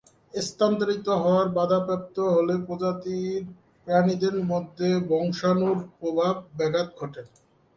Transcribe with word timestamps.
স্থানান্তরিত 0.33 1.07
হওয়ার 1.23 1.47
বাধা 1.49 1.79
প্রাপ্ত 1.79 2.15
হলে 2.33 2.55
প্রজাতির 2.65 3.41
প্রাণীদের 3.87 4.35
মধ্যে 4.51 4.89
বংশাণুর 5.09 5.77
প্রবাহে 5.97 6.35
ব্যাঘাত 6.57 6.87
ঘটে। 6.99 7.21